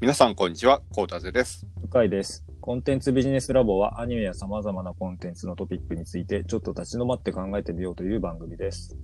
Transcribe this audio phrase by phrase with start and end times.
[0.00, 0.80] 皆さん、こんにちは。
[0.94, 1.66] コータゼです。
[1.82, 2.42] 深いです。
[2.62, 8.96] コンテンツビジネスラボはアニメや様々なコンテンツのトピックについてちょっと立ち止まって考えてみようという番組です。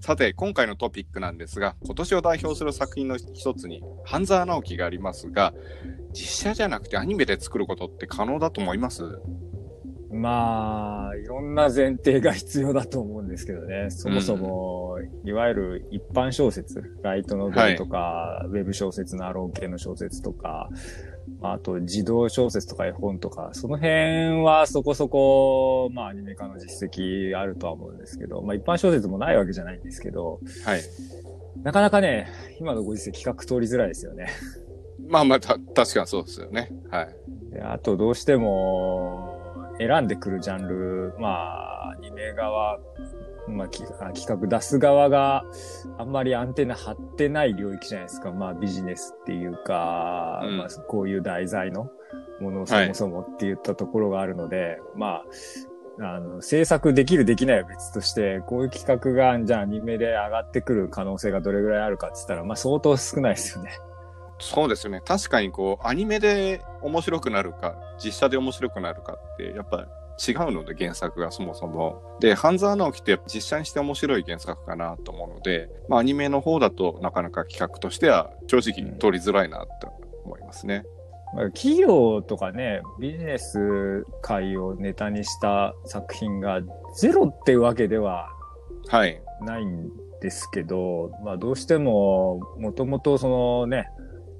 [0.00, 5.54] さて、今回のトピックなんですが、今年を代表する作品の一つに、半沢直樹がありますが、
[6.12, 9.04] 実写じゃなくてアニメで作ることって可能だと思います？
[10.10, 13.90] まあ、いろんな前提が必要だと思うんですけどね。
[13.90, 14.87] そもそも、
[15.24, 20.68] いわゆる一般小説、ライトノベルとか、ウェブ小説のアロー系の小説とか、
[21.42, 30.82] あと児童小説とか絵本とか、その辺はそこそこ、まあアニメ化の実績あるとは思うんですけど、まあ一般小説もないわけじゃないんですけど、はい。
[31.62, 32.28] なかなかね、
[32.60, 34.28] 今のご時世企画通りづらいですよね。
[35.08, 36.70] まあまあ、た確かにそうですよね。
[36.90, 37.08] はい。
[37.50, 39.38] であとどうしても
[39.78, 42.78] 選んでくるジャンル、まあ、アニメ側、
[43.48, 45.44] まあ、企画出す側が
[45.98, 48.32] あんまりアンテナ張ってない領域じゃないですか。
[48.32, 51.90] まあビジネスっていうか、うんまあこういう題材の
[52.40, 55.22] ものをそもそもって言ったところがあるので、ま
[56.00, 63.72] あ、あの、制作できるできないは別として、こういう企画が、じゃあアニメで上がってくる可能性がどれぐらいあるかって言ったら、まあ相当少ないですよね。
[64.38, 65.02] そうですよね。
[65.04, 69.88] 確かにこう、アニメで面白くなるか、実写で面白くなるかって、やっぱ
[70.18, 72.18] 違うので、原作がそもそも。
[72.20, 79.92] で、半沢直樹って実写にして面白い原作かなと思うので、まあアニメの方だとなかなか企画としては正直取りづらいなと
[80.24, 80.84] 思いますね。
[81.34, 86.60] まあ企業とかね、ビジネス界をネタにした作品が
[86.96, 88.28] ゼロってわけでは
[88.88, 89.20] はい。
[89.42, 89.88] ないん
[90.20, 93.88] ですけど、まあどうしても、もともとそのね、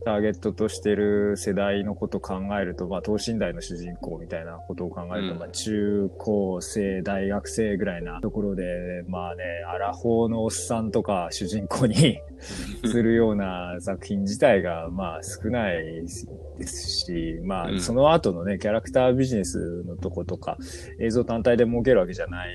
[0.09, 5.39] ターゲットとしてる世代のことを考えると、まあ等身大の主人公みたいなことを考えると、うん。
[5.39, 12.21] まあ中高生、大学生ぐらいなところで、まあね、アラフォーのおっさんとか主人公に
[12.87, 17.77] するような作品自体が、まあ少ないですし、まうん。
[17.77, 20.57] あその後のね、キャラクタービジネスのとことか、
[21.01, 22.49] 映像単体で儲けるわけじゃない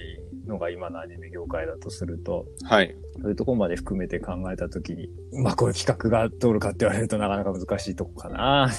[0.47, 2.95] のが今のアニメ業界だとすると、はい。
[3.21, 8.69] そういうところまで含めて考えたときに、まあこういう企画が通るかって言われるとなかなか難しいとこかな。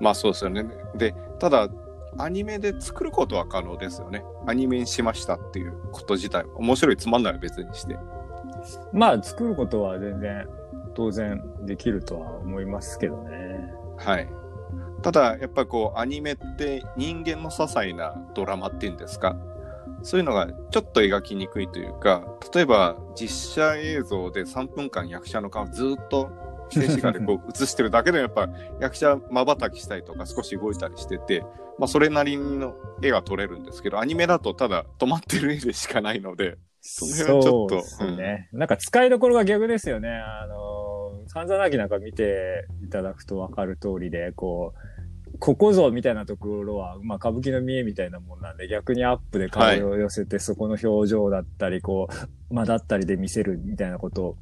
[0.00, 0.66] まあそうですよね。
[0.96, 1.68] で、ただ、
[2.18, 4.24] アニメで作ることは可能ですよね。
[4.46, 7.96] アニメにしましたっていうこと自体、面白いつまんないは別にして。
[8.92, 10.48] まあ作ることは全然
[10.94, 13.70] 当然できるとは思いますけどね。
[13.98, 14.28] はい。
[15.02, 19.36] ただ、やっぱりこう、アニメって人間の些細なドラマっていうんですか、
[20.06, 22.24] そういうのがちょっと描きにくいというか、
[22.54, 26.30] 例えば実写映像で3分間役者の顔ずっと
[26.70, 28.48] 静止画でこう 映してるだけでやっぱ
[28.80, 31.40] 役者瞬きしたりとか少し動いたりしてて、
[31.76, 38.48] まあそれなりの絵が撮れるんですけど、アニメだとただ止まってる絵でしかないので、その辺はちょっとそうですね。
[38.52, 40.08] なんか使いどころが逆ですよね。
[40.08, 44.95] あの、三座なきなんか見ていただくとわかる通りで、こう、
[45.38, 52.08] ここぞみたいなところは、まあ歌舞伎の見えみたいなもんなんで、逆にアップで顔を寄せて、そこの表情だったり、こ
[52.50, 54.36] う、間だったりで見せるみたいなことを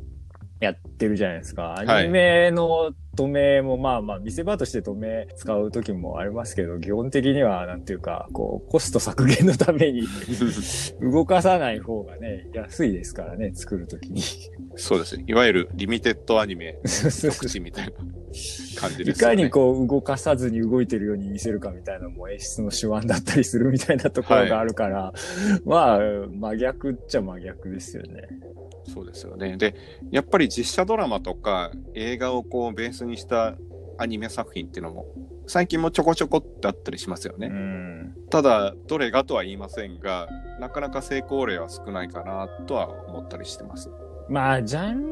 [0.60, 1.82] やってるじゃないですか。
[1.84, 10.02] いアニメの止めもまあまあ見せ場として止め使う時もありますけど、基本的にはなんていうか、こう、コスト削減のために
[11.00, 14.22] 動かさない方がね、安いですからね、作るときに。
[14.76, 15.24] そうですね。
[15.26, 17.92] いわゆるリミテッドアニメ特地みたいな
[18.80, 19.36] 感じいですよね。
[19.36, 25.12] かにこう動かさずに動いてるように見せるかみたいなのも演出の手腕だったりするみたいなところがあるから、
[25.64, 25.98] まあ、
[26.30, 28.28] 真逆っちゃ真逆ですよね。
[28.86, 29.56] そうですよね。
[29.56, 29.74] で、
[30.10, 33.54] やっぱり実写ドラマとか映画をこうベースにした
[33.98, 35.06] アニメ作品っていうのも
[35.46, 37.48] 最近もちょこちょこってあったりしますようね。
[37.48, 38.14] ん。
[38.30, 40.28] ただ、どれがとは言いませんが、
[40.58, 43.90] なかなか成功例は少ないかなとは思ったりしてます。
[44.28, 45.02] まあ、ジャン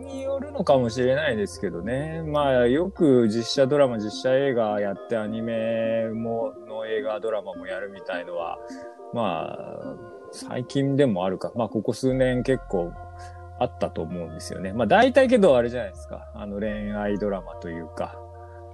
[0.00, 2.22] ルによるのかもしれないですけどね。
[2.26, 8.58] まあ、よく実写ドラマ、実写映画やってアニメも、の映画ドラマもやるみたいのは、
[9.14, 9.96] まあ、
[10.32, 11.52] 最近でもあるか。
[11.54, 12.92] まあ、ここ数年結構
[13.58, 14.72] あったと思うんですよね。
[14.72, 16.30] まあ、大体けどあれじゃないですか。
[16.34, 18.18] あの恋愛ドラマというか、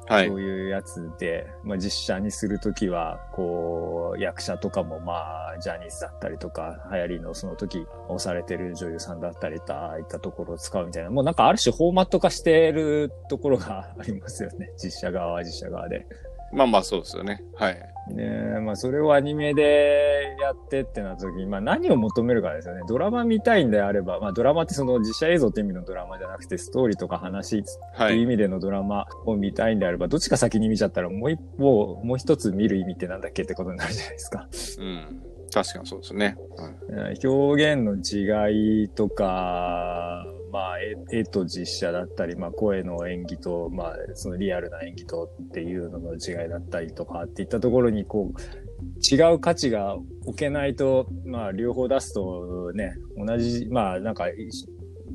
[0.06, 0.40] はいそう。
[0.40, 14.70] いうやつで、まあ、実写にするときは、こう、役者とかもまあ、ジャニーズだったりとか、流行りのその時押されてる女優さんだったりとああいったところを使うみたいな、もうなんかある種フォーマット化してるところがありますよね。
[14.76, 16.06] 実写側は実写側で。
[16.54, 17.42] まあまあそうですよね。
[17.56, 17.74] はい。
[18.10, 22.82] ねえ、まあそれをアニメでやってってなった時に、まあ何を求めるかですよね。
[22.86, 27.62] ドラマ見たいんであれば、まあドラマってその実写映像って意味のドラマじゃなくて、ストーリーとか話っ
[27.94, 28.12] はい。
[28.12, 34.48] ていう意味でのドラマを見たいんであれば、どっちか先に見ちゃったらもう一方、もう一つ見る意味ってなんだっけってことになるじゃないですか。
[34.80, 35.22] うん。
[35.52, 36.36] 確かにそうですね。
[36.58, 36.74] うん
[37.30, 40.78] 表現の違いとか、まあ、
[41.10, 49.96] 絵と実写だったり、まあ、声の演技と、まあ、そのリアルな演技とっていうのの違いだったりとかっていったところに、こう、違う価値が
[50.26, 54.28] 置けないと、まあ、両方出すとね、同じ、まあ、なんか、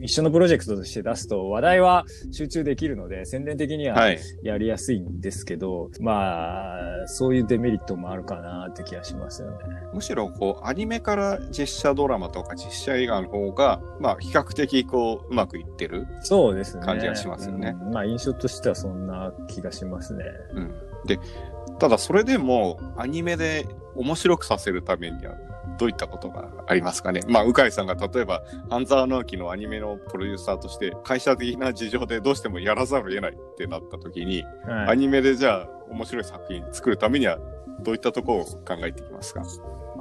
[0.01, 4.19] 一一緒のプロジェクトとして出すと話題は集中できるので、宣伝的にははい。
[4.41, 9.57] やりやすいんですけど、まあ、そういうデメリットもあるかなって気がしますよね。
[9.93, 16.07] むしろ、こう、アニメから実写ドラマとか実写映画の方が、まあ、比較的、こう、うまくいってる。
[16.21, 16.83] そうですね。
[16.83, 20.25] 感じがしますよねうんまあ、印象としてはそんな気がしますね。
[20.53, 20.73] うん。
[21.05, 21.19] で、
[21.77, 25.35] ただそれでも、アニメで面白くさせるためには、
[25.79, 27.21] どういったことがありますかね？
[27.27, 37.39] まあ、鵜飼さんが例えば、半沢直樹のアニメのプロデューサーとして、会社的な事情でどうしてもやらざるを得ないってなった時に、はいアニメでじゃあ、面白い作品作るためには、
[37.81, 39.41] どういったところを考えていきますか？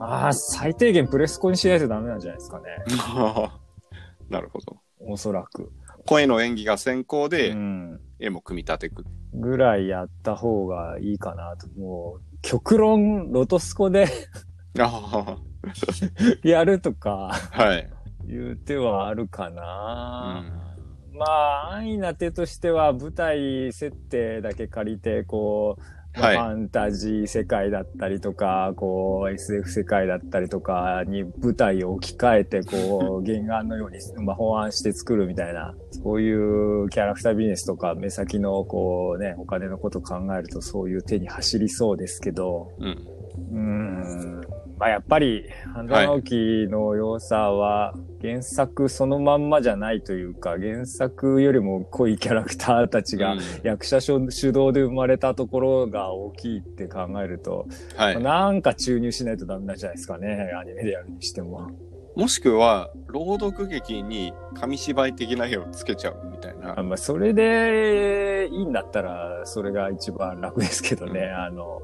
[0.01, 2.65] ああ、最低限プレスコにしないとダメなんじゃないですかね。
[4.29, 4.77] なるほど。
[5.01, 5.73] おそらく。
[6.07, 8.01] 声の演技が先行うで、ん。
[8.19, 9.05] 絵も組み立てく。
[9.35, 11.69] ぐらいやった方がいいかなと。
[11.79, 14.07] もう、極論、ロトスコで
[14.85, 15.39] あ
[16.43, 17.91] やるとか、あ、はい。
[18.27, 20.45] いう手はあるかな。
[21.13, 25.83] まあ、安易な手としては、舞台設定だけ借りて、こう、
[26.15, 42.99] ファンタジー世界だったりとか、こう、SF 世界だったりとかに舞台を置き換えて、こう、 原案のように、まあ、法案して作るみたいな、そういうキャラクタービジネスとか、目先の、こうね、お金のこと考えると、そういう手に走りそうですけど、うん。
[43.51, 44.48] うーん
[44.79, 45.45] まあやっぱり、
[45.75, 57.67] 半沢直樹の良さは、原作そのまんまじゃないというか、原作よりも濃いキャラクターたちがうん役者主主導で生まれたところが大きいって考えると、
[57.97, 58.23] はい。
[58.23, 61.71] なんか注入しないとダメなんじゃないですかね、アニメでやるにしても。
[62.15, 66.83] もしくは、朗読劇に紙芝居的な絵をつけちゃうみたいなあ。
[66.83, 71.83] まあ、それでいいんだったら、それが一番楽ですけどね、あの、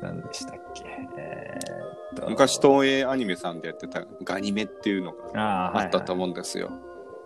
[0.00, 0.84] 何でしたっけ。
[1.18, 1.79] えー
[2.28, 6.70] 昔東映アニメさんでやってたガニメっていうのがあったと思うんですよ。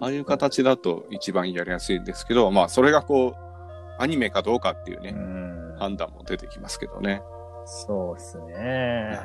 [0.00, 7.22] ああいう形だと一番やりやすいんですけど、まあそれがこう、アニメかどうかっていうね、うん判断も出てきますけどね。
[7.66, 9.20] そうですね。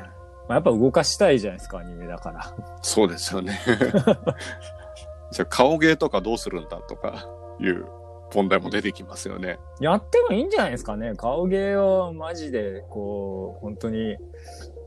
[0.48, 2.54] まあ、やっぱ動かしたいじゃないですか、アニメだから。
[2.82, 3.60] そうですよね。
[5.30, 7.28] じゃあ顔芸とかどうするんだとか
[7.60, 7.86] いう
[8.34, 9.58] 問題も出てきますよね。
[9.80, 11.14] やってもいいんじゃないですかね。
[11.16, 14.16] 顔芸をマジで、こう、本当に、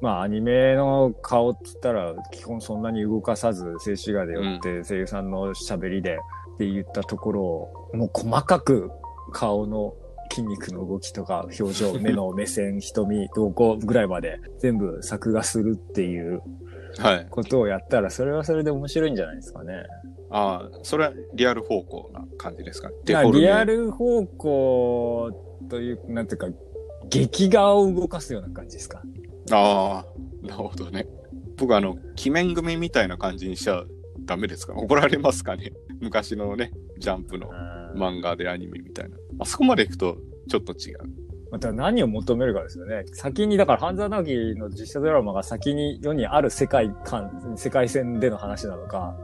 [0.03, 6.15] まあ、アニメの顔って言ったら、基本そんなに動かさず、静止画で寄って、声優さんの喋りで
[6.55, 8.91] って言ったところを、もう細かく
[9.31, 9.95] 顔の
[10.29, 16.41] 筋肉の動きとか、表情、目の目線、瞳、動向ぐらいまで全部作画するっていう
[16.99, 17.27] はい。
[17.29, 19.83] ことをやったら、それはそれで面白いんじゃないですかね。
[20.31, 22.89] ああ、それはリアル方向な感じですか？
[23.05, 23.15] リ
[23.49, 25.31] アル方向
[25.69, 26.47] という、なんていうか、
[27.09, 29.01] 劇画を動かすような感じですか？
[29.51, 31.07] ああ、なるほどね。
[31.57, 33.83] 僕あの、鬼面組みたいな感じにしちゃ
[34.25, 34.73] ダメですか？
[34.73, 35.73] 怒られますかね？
[35.99, 37.49] 昔のね、ジャンプの
[37.95, 39.17] ま漫画でアニメみたいな。
[39.39, 40.17] あそこまで行くと
[40.49, 40.99] ちょっと違う。
[41.51, 43.03] また何を求めるかですよね。
[43.13, 49.15] 先に、だから、半沢直樹の実写ドラマが先に世にある世界観、世界線での話なのか、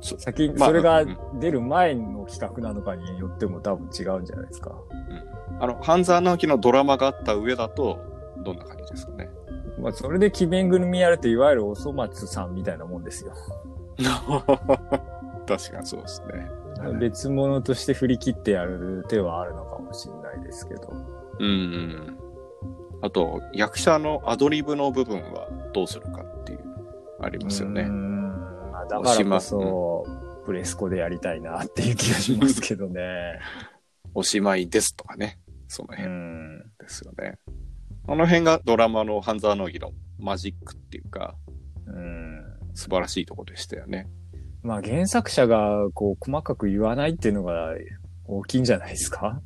[0.00, 4.76] そ先に、まあそれがうん出る前の企画なのかによっても多分違うんじゃないですか。
[5.60, 8.00] あの、半沢直樹のドラマがあった上だと、
[8.44, 8.83] どんな感じ？
[8.94, 9.28] ですかね。
[9.78, 13.32] まあ、それで鬼面組やるって、いわゆるおそ松さんみたいなもんですよ。
[15.46, 16.50] 確かにそうですね。
[16.98, 20.92] 別物として振り切ってやる手はあるのかもしれないですけど。
[21.38, 22.18] うん。
[23.02, 26.60] あと、役者のアドリブの部分はどうするかっていう、
[27.20, 27.82] ありますよね。
[27.82, 30.06] うーんまあだからこそ、
[30.44, 33.38] プレスコでやりたいなっていう気がしますけどね。
[34.14, 35.38] おしまいですとかね。
[35.68, 36.58] そのう辺ん。
[36.78, 37.38] ですよね。
[38.06, 41.34] あの辺がドラマの半沢直樹のマジックっていうか、
[41.86, 42.42] うん。
[42.74, 44.08] 素晴らしいとこでしたよね。
[44.62, 47.74] まあ原作者がこう細かく言わないっていうのが
[48.26, 49.40] 大きいんじゃないですか？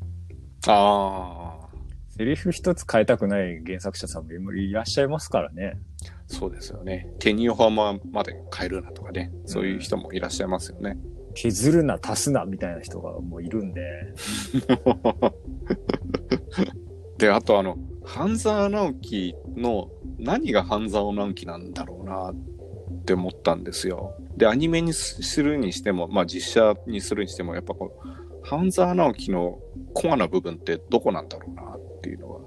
[0.66, 1.68] ああ、
[2.08, 5.78] セリフ一つ変えたくない原作者さんもいらっしゃいますからね。
[6.26, 7.08] そうですよね。
[7.20, 9.30] 手にオハマまで変えるなとかね。
[9.46, 10.96] そういう人もいらっしゃいますよね。
[11.34, 13.82] 削るな、足すな、みたいな人がもういるんで。
[17.18, 17.76] で、あとあの、
[18.08, 22.34] 半沢直樹の何が半沢直樹なんだろうなっ
[23.04, 24.14] て思ったんですよ。
[24.34, 28.08] で、アニメにするにしても、まあ実写にするにしても、やっぱこう、
[28.42, 29.58] 半沢直樹の
[29.92, 32.40] コアな部分ってどこなんだろうなっていうのは、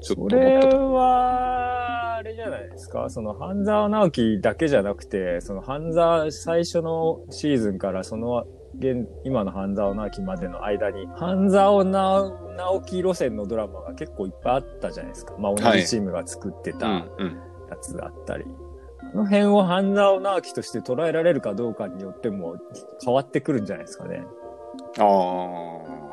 [0.00, 0.92] ちょっと思それったと。
[0.92, 3.08] は、あれじゃないですか？
[3.08, 8.44] その、半沢直樹だけじゃなくて、その、半沢最初のシーズンからその、
[8.78, 15.34] 現、今の半沢直樹までの間に、半沢直樹路線のドラマが結構いっぱいあったじゃないですか。
[15.38, 17.06] まあ、同じチームが作ってたや
[17.80, 18.44] つだったり。
[19.12, 22.56] この辺を半沢直樹として捉えられるかどうかによっても
[23.04, 24.24] 変わってくるんじゃないですかね。
[24.98, 25.04] あ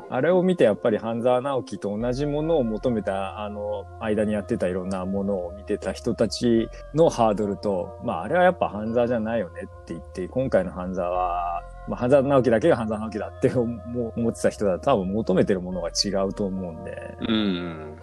[0.09, 0.15] あ。
[0.15, 17.95] あれを見てやっぱり半沢直樹と同じものを求めた、あの、間にやってたいろんなものを見てた人たちのハードルと、まああれはやっぱ半沢じゃないよねって言って、今回の半沢は、まあ半沢直樹だけが半沢直樹だって思ってた人だと多分求めてるものが違うと思うんで、うん、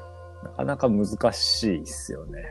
[0.42, 2.44] なかなか難しいっすよね。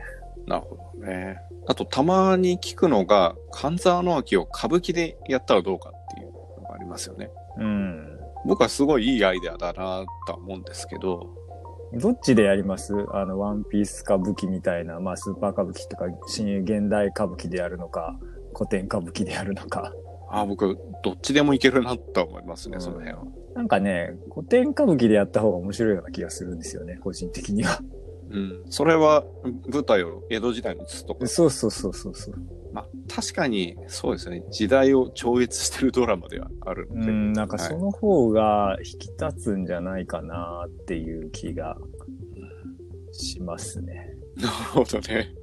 [0.46, 1.38] なるほどね。
[1.66, 6.32] あとたまに聞くのが、半沢直樹を歌舞伎でやったらどうかっていう
[6.62, 7.30] のがありますよね。
[7.58, 8.18] うん。
[8.46, 11.28] 僕はすごいいいアイデアだなと思うんですけど。
[11.92, 12.94] どっちでやります？
[13.12, 18.18] あの、ワンピース歌舞伎みたいな、まあ、スーパー歌舞伎とか、新現代歌舞伎でやるのか、
[18.54, 19.92] 古典歌舞伎でやるのか。
[20.30, 23.24] あ僕、どっちでもいけるなと思いますね、うん、その辺は。
[23.54, 27.80] なんかね、古典歌舞伎でやった方が面白いような気がするんですよね、個人的には。
[28.30, 28.62] うん。
[28.70, 29.24] それは、
[29.72, 31.26] 舞台を江戸時代に移すとか。
[31.26, 32.34] そうそうそうそうそう。
[32.72, 34.44] まあ、確かに、そうですね。
[34.50, 37.10] 時代を超越してるドラマではあるので。
[37.10, 41.76] うん、なんかその方が引き立つんじゃないかなっていう気が
[43.12, 44.14] しますね。
[44.38, 45.34] なるほどね。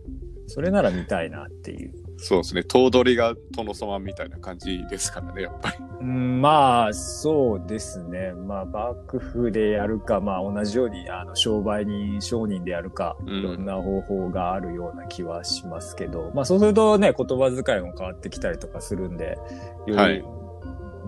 [0.47, 1.93] それなら見たいなっていう。
[2.17, 2.63] そうですね。
[2.63, 5.77] 頭取が殿様みたいな感じですからね、やっぱり。
[6.01, 8.33] うん、まあ、そうですね。
[8.33, 19.37] まあ、幕府でやるか、まあ、同じように、あの、商売人、商人でやるか、いろんな方法があるような気はしますけど、うん、まあ、そうするとね、言葉遣いも変わってきたりとかするんで、
[19.85, 20.23] より、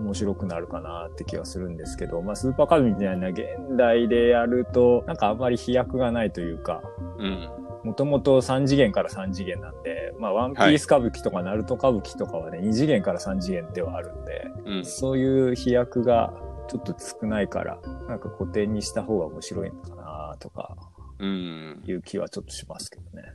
[0.00, 3.44] 面白くなるかなって気はするんですけど、まあ、スーパーカードみたいな現
[3.76, 6.82] 代でやると、なんかあんまり飛躍がないというか、
[7.18, 7.48] うん。
[7.84, 16.32] もともと3次元から3次元なんで、まあ、ワンピース歌舞伎とかナルト歌舞伎とかはね、2次元から3次元ではあるんで、うん、そういう飛躍が
[16.68, 20.76] ちょっと少ないから、なんか古典にした方が面白いのかなとか、
[21.18, 21.82] うん。
[21.86, 23.34] いう気はちょっとしますけどね。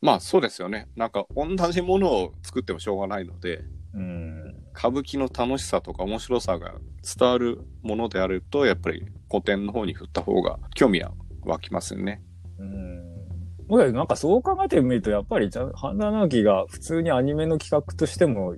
[0.00, 0.88] まあそうですよね。
[0.96, 3.64] なんか同じものを作ってもしょうがないので、
[3.94, 6.74] うん、歌舞伎の楽しさとか面白さが
[7.18, 11.12] 伝わるものであると、やっぱり古典の方に振った方が興味は
[11.42, 12.22] 湧きますよね。
[13.68, 18.54] うんなんかそう考えてみると、やっぱり、半田直樹が普通にアニメの企画としても、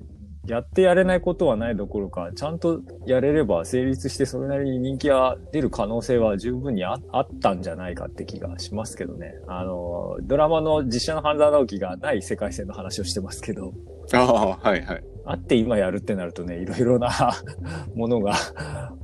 [0.47, 7.01] やってやれないことはないどころか、ちゃんとやれれば成立してそれなりに人気が出る可能性は十分にあっ
[7.43, 9.35] たんじゃないかって気がしますけどね。
[9.49, 13.75] あの、ドラマの実写の半沢直樹がない世界線の話をしてますけど。
[14.13, 15.05] ああ、はいはい。
[15.25, 17.11] あって今やるってなるとね、いろいろな
[17.97, 18.35] ものが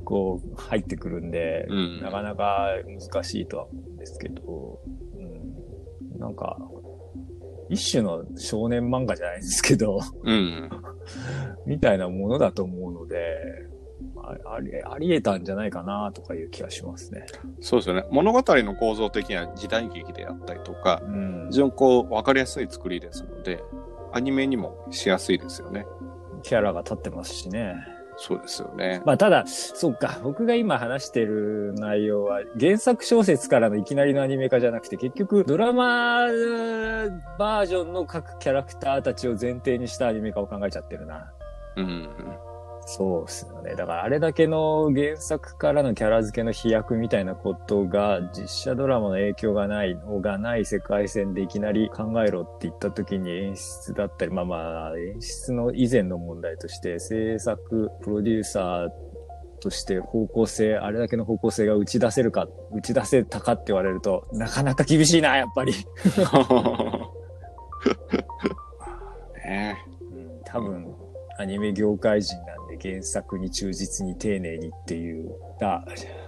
[0.05, 2.69] こう、入ってくるんで、うん、なかなか
[3.11, 4.79] 難しいとは思うんですけど、
[6.23, 6.57] なんか、
[7.69, 10.69] 一種の少年漫画じゃないですけどうん、
[11.65, 13.37] みたいなものだと思うので、
[14.45, 17.25] ありあり得たんじゃないかなとかいう気がしますね。
[17.59, 18.05] そうですよね。
[18.09, 23.61] 物語の構造的には時代劇であったりとか、うん、非常にこう分かりやすい作りですので、
[24.13, 25.85] アニメにもしやすいですよね。
[26.41, 27.75] キャラが立ってますしね。
[28.17, 29.01] そうですよね。
[29.05, 36.27] まあ、ただ、そうか、僕が今話してる内容は、原作小説からのいきなりのアニメ化じゃなくて、結局、ドラマ
[37.37, 41.31] バージョンの各キャラクターたちを前提にしたアニメ化を考えちゃってるな。
[41.75, 42.09] うん。
[42.85, 43.75] そうっすよね。
[43.75, 58.89] だからあれだけの原作からのキャラ付けの飛躍みたいなことが実写ドラマの影響がないのがない世界線でいきなり考えろって言った時に演出だったり、まあまあ演出の以前の問題として制作、プロデューサー
[59.63, 65.73] として方向性、あれだけの方向性が打ち出せるか、打ち出せたかって言われると、なかなか厳しいな、やっぱり。
[69.45, 70.93] ねうん、多分、
[71.39, 72.52] アニメ業界人な
[72.83, 75.85] 原作に忠実に丁寧にっていうが、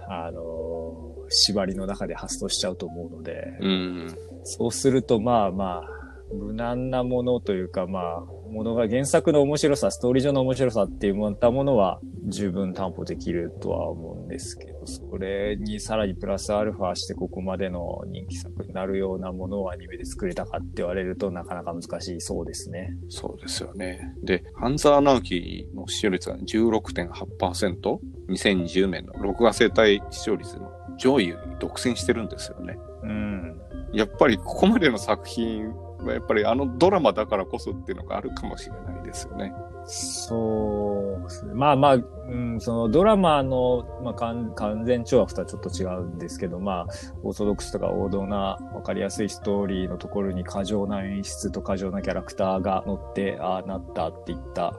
[0.08, 22.96] あのー、縛りの中で発想しちゃうと思うので、うん、そうするとまあまあ、無難なものというか、まあ、ものが原作の面白さ、ストーリー上の面白さっていうものは十分担保できるとは思うんですけど、それにさらにプラスアルファしてここまでの人気作になるようなものをアニメで作れたかって言われるとなかなか難しいそうですね。
[23.08, 24.14] そうですよね。
[24.22, 32.76] で、半沢直樹の視聴率が16.8%、2020年の録画生態視聴率の上位に独占してるんですよね。
[33.02, 33.60] うん。
[33.92, 35.72] やっぱりここまでの作品
[36.12, 39.52] やっぱりあのドラマだからこそっていうのがあるかもしれないですよね。
[39.88, 41.54] そうですね。
[41.54, 42.00] まあまあ、う
[42.34, 44.52] ん、そのドラマの、まあ、完
[44.84, 46.86] 全懲悪とはちょっと違うんですけど、まあ、
[47.22, 54.74] オーソドックスとか王道なわかりやすいストーリーのところに過剰な演出と過剰なキャラクターが乗って、ああなったっていった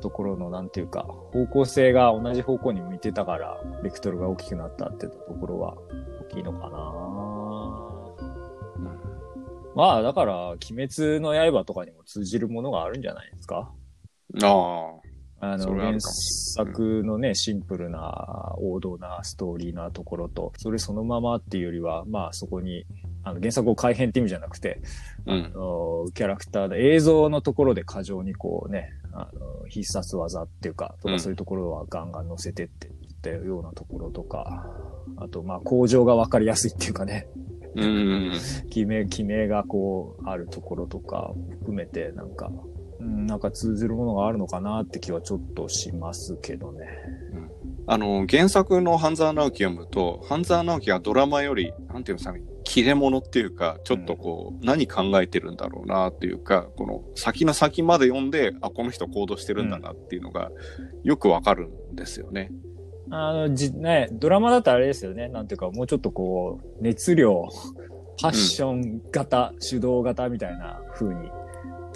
[0.00, 5.76] ところの、なんていうか、方向性が同じ方向に向いてたから、ベクトルが大きくなったってところは
[6.30, 7.31] 大きいのかな。
[9.74, 13.72] まあ、だから、鬼滅の刃とかにも通じるものがあるんじゃないですか？
[14.42, 15.02] ああ。
[15.44, 22.84] ある原作のね、シンプルな、王道なストーリーなところと、それそのままっていうよりは、まあそこに、
[23.24, 24.80] あの原作を改変って意味じゃなくて、
[25.26, 25.44] あ、うん。
[25.46, 25.48] あ。
[25.48, 31.16] のキャラクターで映像のところで過剰にこうね、あの必殺技っていうか、とうん。
[31.16, 34.70] かそういうところはガンガン乗せてっていったようなところとか、
[35.16, 37.26] あとまあ工場がわかりやすいっていうかね、
[37.74, 38.32] うん。
[38.70, 42.50] 決め、決めがこう、あるところとか含めて、なんか、
[43.00, 46.86] うん、なんか通ずるものがあるのかなって気はちょっとしますけどね。
[47.86, 60.50] あの、原作の半沢直樹読むと、半沢直樹がドラマより、なんていうんですかね、切れ者っていうか、ちょっとこう、何考えてるんだろうなっていうか、この先の先まで読んで、あ、この人行動してるんだなっていうのが、
[61.02, 62.52] よくわかるんですよね。
[63.10, 65.28] あの、じ、ね、ドラマだとあれですよね。
[65.28, 67.48] なんていうか、もうちょっとこう、熱量、
[68.20, 71.30] パッション型、主導型みたいな風に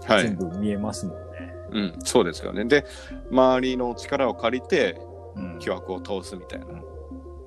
[0.07, 0.37] はい全。
[0.37, 1.55] 部見えますもんね。
[1.73, 2.65] うん、そうですよね。
[2.65, 2.85] で、
[3.31, 5.01] 周りの力を借りて、
[5.37, 5.59] うん。
[5.59, 6.67] 巨悪を倒すみたいな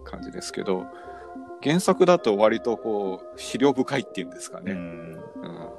[0.04, 0.86] 感じですけど、
[1.64, 4.74] 原作だと割とこう、資料深いっていうんですかね。
[4.74, 4.80] うん。
[5.44, 5.70] うん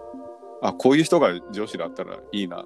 [0.63, 2.65] あ、こういう人が上司だったらいいな、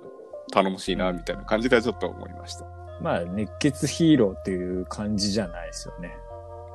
[0.53, 2.67] 頼もしいな、みたいな感じではちょっと思いました。
[3.05, 6.17] まあ、熱血ヒーローっていう感じじゃないですよね。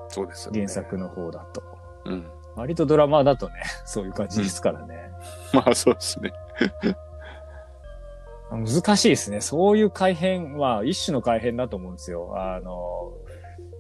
[0.10, 0.60] そうですよね。
[0.60, 1.64] 原作の方だと。
[2.06, 2.28] うん。
[2.56, 5.12] 割とドラマだとね、 そういう感じですからね。
[5.52, 6.32] まあそうですね。
[8.52, 9.42] 難しいですね。
[9.42, 12.32] そういう改変は一種の改変だと思うんですよ。
[12.36, 13.12] あの、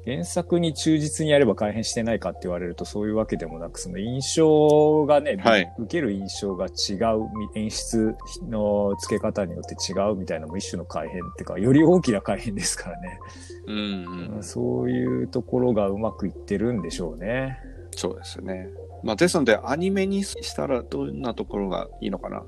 [0.09, 8.15] 原作に忠実にやれば改変してないかって言われるとそういうわけでもなく、その印象がね、はい受ける印象が違う、演出
[8.49, 13.19] の付け方によって違うみたいなのも一種の改変っていうか、より大きな改変ですからね。
[13.67, 14.43] うん、うん。
[14.43, 17.59] そういうところがうまくいってるんでしょうね。
[17.95, 18.69] そうですね。
[19.03, 22.43] まあですので、アニメにしたらどんなところがいいのかな？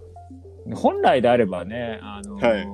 [0.76, 2.68] 本来であればね、あのはい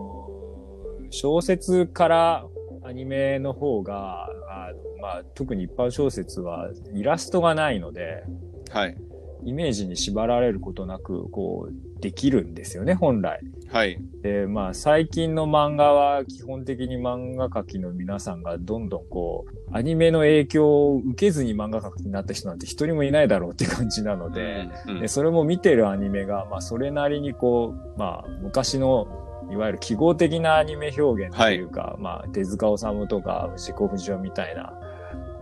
[1.09, 2.45] 小説から
[2.83, 4.29] アニメの方が、
[4.65, 8.23] あのまあ、特に一般小説はイラストがないので、
[8.71, 8.97] はい。
[9.43, 13.39] イメージに縛られることなく、こう、できるんですよね、本来。
[13.69, 13.99] はい。
[14.21, 34.73] で、まあ、最近の漫画は基本的に漫画描きの皆さんがどんどんこう、アニメの影響を受けずに漫画描きになった人なんて一人もいないだろうって感じなので、うんで、それも見てるアニメが、まあ、それなりにこう、まあ、昔の、いわゆる記号的なアニメ表現というか、まあ、手塚治虫とか藤子不二雄みたいな、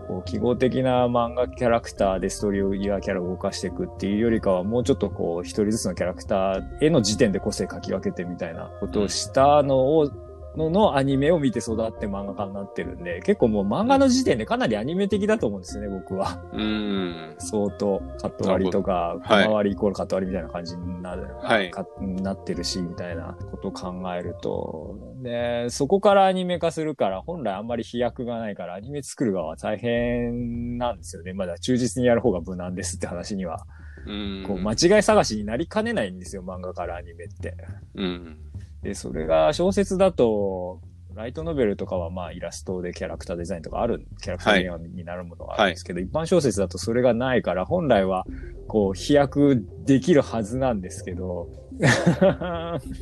[0.07, 10.11] こう、記号的な漫画キャラクターでストーリーやキャラを動かしていくっていうよりかは、もうちょっとこう、一人ずつのキャラクターへの時点で個性書き分けてみたいなことをしたのを、
[10.57, 16.43] ののアニメを見て育って漫画家になってるんで、結構もう漫画の時点でかなりアニメ的だと思うんですよね、僕は。
[16.53, 17.35] うん。
[17.37, 31.33] 相当カット割りとか、小回りイコールカット割りみたいな感じになる、はいかなってるし、みたいなことを考えると、で、そこからアニメ化するから、本来あんまり飛躍がないから、アニメ作る側は大変なんですよね。
[31.33, 33.65] まだ忠実にやる方が無難ですって話には。
[34.05, 34.43] うん。
[34.47, 37.55] こう、間違い探しになりかねないんですよ、漫画からアニメって。
[37.95, 38.37] うん。
[38.85, 40.79] で、それが小説だと、
[41.15, 48.27] ライトノベルとかはまあイラストでキャラクターデザインとかある、キャラクターデザインになるものがあるんですけど、一般小説だとそれがないから、本来は
[48.67, 51.49] こう飛躍できるはずなんですけど、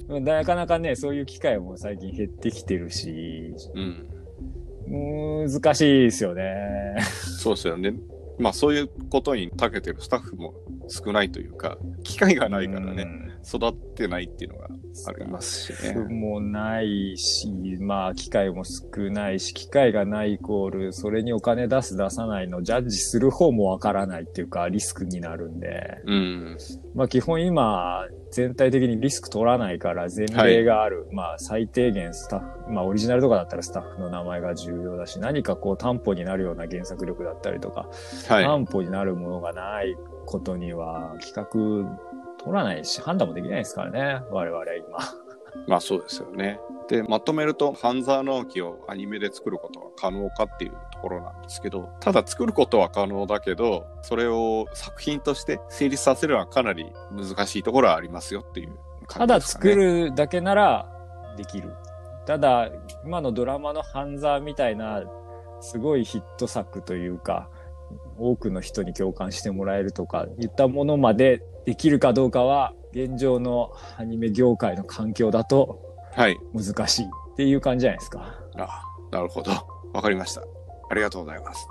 [0.07, 3.53] なかなかね、そういう機会も最近減ってきてるし、
[4.87, 4.95] う
[5.41, 5.49] ん。
[5.49, 6.95] 難しいですよね。
[7.41, 7.93] そうですよね。
[8.39, 10.53] まあそういうことに長けてるスタッフも
[10.87, 13.05] 少ないというか、機会がないからね、
[13.45, 14.69] 育ってないっていうのが
[15.07, 15.95] ありますしね。
[15.95, 26.57] もないし、まあ、機会も少ないし、機会がないイコール、それにお金出す出さないの、ジャッジする方もわからないっていうか、リスクになるんで、うん。
[26.95, 37.89] まあ、基本今、全体的にリスク取らないから、前例がある、まあ、最低限スタッフ、まあ、オリジナルとかだったらスタッフの名前が重要だし、何かこう、担保になるような原作力だったりとか、
[38.27, 38.43] はい。
[38.43, 42.12] 担保になるものがないことには、企画
[42.43, 44.97] 取らないし、判断もできないですからね、我々は今。
[45.67, 46.59] まあそうですよね。
[46.87, 58.77] で、まとめると、半沢直樹をアニメで作ることは可能かっていうところなんですけど、ただ作ることは可能だけど、それを作品として成立させるのはかなり難しいところはありますよっていう
[59.07, 59.71] ただ感じですかね。
[59.71, 60.89] 作るだけなら
[61.37, 61.73] できる。
[62.25, 62.69] ただ、
[63.05, 65.03] 今のドラマの半沢みたいな、
[65.61, 67.49] すごいヒット作というか、
[68.17, 76.39] 多くの人に共感してもらえるとか、いったものまでできるかどうかは、現状のアニメ業界の環境だとはい。
[76.53, 78.35] 難しいっていう感じじゃないですか。
[78.55, 79.51] あなるほど。
[79.93, 80.43] わかりました。
[80.89, 81.67] ありがとうございます。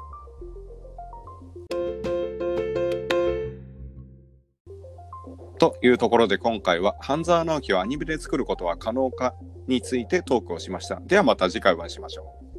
[5.58, 9.34] というところで今回は半沢直樹をアニメで作ることは可能か
[9.68, 11.00] についてトークをしました。
[11.06, 12.51] ではまた次回お会いしましょう。